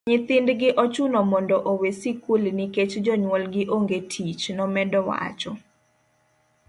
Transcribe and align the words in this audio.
nyithindgi 0.09 0.69
ochuno 0.83 1.19
mondo 1.31 1.57
owe 1.71 1.89
sikul 1.99 2.43
nikech 2.57 2.91
jonyuol 3.05 3.43
gi 3.53 3.63
onge 3.75 3.99
tich',nomedo 4.11 4.99
wacho 5.09 5.51